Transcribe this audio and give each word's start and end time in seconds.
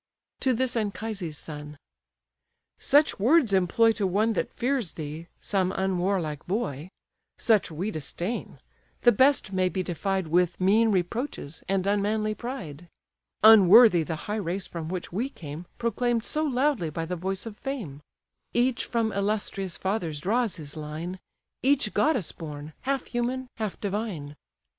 To 0.39 0.53
this 0.53 0.75
Anchises' 0.75 1.37
son: 1.37 1.77
"Such 2.79 3.19
words 3.19 3.53
employ 3.53 3.91
To 3.91 4.07
one 4.07 4.33
that 4.33 4.51
fears 4.51 4.93
thee, 4.93 5.27
some 5.39 5.71
unwarlike 5.73 6.47
boy; 6.47 6.89
Such 7.37 7.69
we 7.69 7.91
disdain; 7.91 8.57
the 9.03 9.11
best 9.11 9.53
may 9.53 9.69
be 9.69 9.83
defied 9.83 10.25
With 10.25 10.59
mean 10.59 10.89
reproaches, 10.91 11.63
and 11.69 11.85
unmanly 11.85 12.33
pride; 12.33 12.89
Unworthy 13.43 14.01
the 14.01 14.15
high 14.25 14.37
race 14.41 14.65
from 14.65 14.89
which 14.89 15.13
we 15.13 15.29
came 15.29 15.67
Proclaim'd 15.77 16.23
so 16.23 16.43
loudly 16.45 16.89
by 16.89 17.05
the 17.05 17.15
voice 17.15 17.45
of 17.45 17.55
fame: 17.55 18.01
Each 18.55 18.85
from 18.85 19.11
illustrious 19.11 19.77
fathers 19.77 20.19
draws 20.19 20.55
his 20.55 20.75
line; 20.75 21.19
Each 21.61 21.93
goddess 21.93 22.31
born; 22.31 22.73
half 22.79 23.05
human, 23.05 23.49
half 23.57 23.79
divine. 23.79 24.35